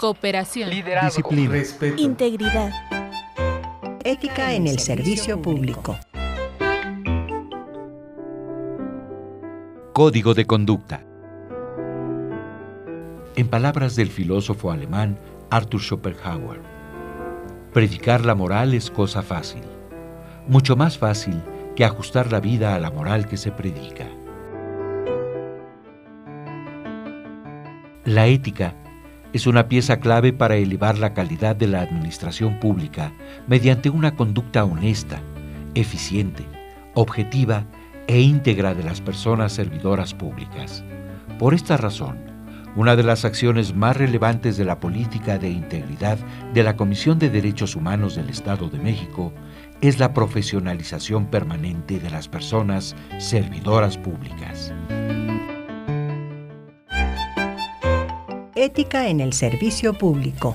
[0.00, 0.70] Cooperación.
[0.70, 1.50] Disciplina.
[1.50, 2.00] Respeto.
[2.00, 2.70] Integridad.
[4.02, 5.94] Ética en el servicio público.
[9.92, 11.04] Código de conducta.
[13.36, 15.18] En palabras del filósofo alemán
[15.50, 16.62] Arthur Schopenhauer,
[17.74, 19.64] predicar la moral es cosa fácil,
[20.48, 21.42] mucho más fácil
[21.76, 24.06] que ajustar la vida a la moral que se predica.
[28.06, 28.74] La ética
[29.32, 33.12] es una pieza clave para elevar la calidad de la administración pública
[33.46, 35.20] mediante una conducta honesta,
[35.74, 36.44] eficiente,
[36.94, 37.66] objetiva
[38.06, 40.84] e íntegra de las personas servidoras públicas.
[41.38, 42.18] Por esta razón,
[42.76, 46.18] una de las acciones más relevantes de la política de integridad
[46.54, 49.32] de la Comisión de Derechos Humanos del Estado de México
[49.80, 54.72] es la profesionalización permanente de las personas servidoras públicas.
[58.60, 60.54] Ética en el servicio público.